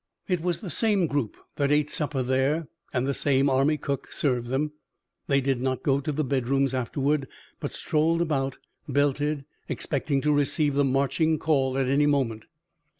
[0.27, 4.47] It was the same group that ate supper there and the same army cook served
[4.47, 4.71] them.
[5.27, 7.27] They did not go to the bedrooms afterward,
[7.59, 8.57] but strolled about,
[8.89, 12.45] belted, expecting to receive the marching call at any moment.